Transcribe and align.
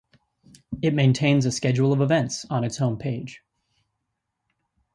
It 0.81 0.95
maintains 0.95 1.45
a 1.45 1.51
schedule 1.51 1.93
of 1.93 2.01
events 2.01 2.43
on 2.49 2.63
its 2.63 2.77
home 2.77 2.97
page. 2.97 3.43